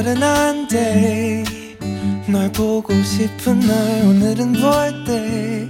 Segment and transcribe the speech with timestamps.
[0.00, 1.44] 날은 안 돼
[2.26, 5.68] 널 보고 싶은 날 오늘은 볼때.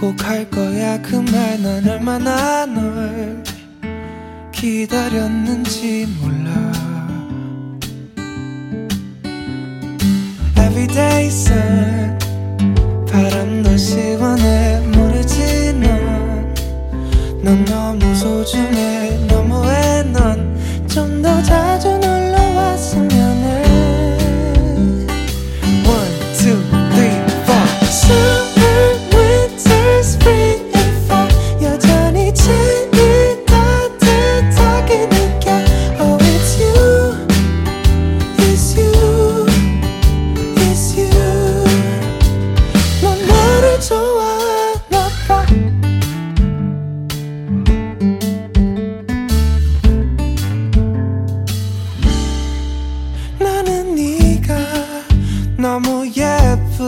[0.00, 3.42] 꼭 할 거야 그 말 난 얼마나 널
[4.50, 6.72] 기다렸는지 몰라.
[10.56, 12.07] Everyday sun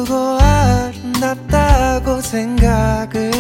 [0.01, 3.33] 예쁘고 아름답다고 생각을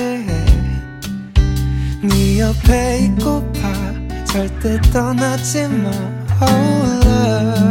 [2.02, 3.72] 해네 옆에 있고 봐,
[4.24, 5.90] 절대 떠나지 마.
[6.42, 7.69] Oh love.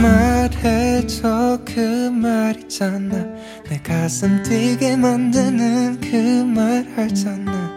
[0.00, 3.16] 말해줘 그 말 있잖아.
[3.68, 7.71] 내 가슴 뛰게 만드는 그 말 알잖아.